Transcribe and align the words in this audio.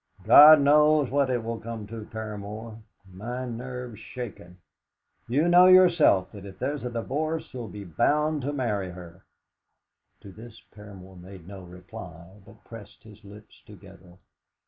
"God 0.25 0.61
knows 0.61 1.11
what 1.11 1.29
it 1.29 1.43
will 1.43 1.59
come 1.59 1.85
to, 1.85 2.05
Paramor! 2.11 2.79
My 3.13 3.45
nerve's 3.45 3.99
shaken! 3.99 4.57
You 5.27 5.47
know 5.47 5.67
yourself 5.67 6.31
that 6.31 6.43
if 6.43 6.57
there's 6.57 6.83
a 6.83 6.89
divorce 6.89 7.51
he'll 7.51 7.67
be 7.67 7.83
bound 7.83 8.41
to 8.41 8.51
marry 8.51 8.89
her!" 8.89 9.23
To 10.21 10.31
this 10.31 10.59
Mr. 10.59 10.75
Paramor 10.77 11.17
made 11.21 11.47
no 11.47 11.61
reply, 11.61 12.41
but 12.43 12.63
pressed 12.63 13.03
his 13.03 13.23
lips 13.23 13.61
together. 13.67 14.17